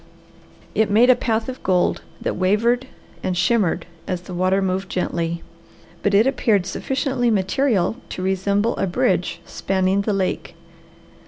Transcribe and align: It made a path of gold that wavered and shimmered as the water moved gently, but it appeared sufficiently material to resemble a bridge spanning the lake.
It 0.73 0.89
made 0.89 1.11
a 1.11 1.15
path 1.15 1.47
of 1.47 1.61
gold 1.61 2.01
that 2.19 2.35
wavered 2.35 2.87
and 3.21 3.37
shimmered 3.37 3.85
as 4.07 4.21
the 4.21 4.33
water 4.33 4.59
moved 4.59 4.89
gently, 4.89 5.43
but 6.01 6.15
it 6.15 6.25
appeared 6.25 6.65
sufficiently 6.65 7.29
material 7.29 7.97
to 8.09 8.23
resemble 8.23 8.75
a 8.77 8.87
bridge 8.87 9.41
spanning 9.45 10.01
the 10.01 10.11
lake. 10.13 10.55